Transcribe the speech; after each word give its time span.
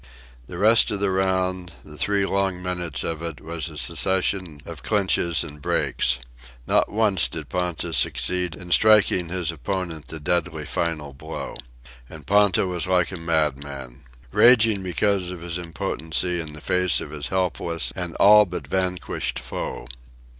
The 0.47 0.57
rest 0.57 0.89
of 0.89 0.99
the 0.99 1.11
round, 1.11 1.73
the 1.85 1.95
three 1.95 2.25
long 2.25 2.63
minutes 2.63 3.03
of 3.03 3.21
it, 3.21 3.39
was 3.39 3.69
a 3.69 3.77
succession 3.77 4.59
of 4.65 4.81
clinches 4.81 5.43
and 5.43 5.61
breaks. 5.61 6.17
Not 6.65 6.89
once 6.91 7.27
did 7.27 7.49
Ponta 7.49 7.93
succeed 7.93 8.55
in 8.55 8.71
striking 8.71 9.29
his 9.29 9.51
opponent 9.51 10.07
the 10.07 10.19
deadly 10.19 10.65
final 10.65 11.13
blow. 11.13 11.53
And 12.09 12.25
Ponta 12.25 12.65
was 12.65 12.87
like 12.87 13.11
a 13.11 13.15
madman, 13.15 14.01
raging 14.31 14.81
because 14.81 15.29
of 15.29 15.41
his 15.43 15.59
impotency 15.59 16.41
in 16.41 16.53
the 16.53 16.61
face 16.61 16.99
of 16.99 17.11
his 17.11 17.27
helpless 17.27 17.93
and 17.95 18.15
all 18.15 18.45
but 18.45 18.65
vanquished 18.65 19.37
foe. 19.37 19.85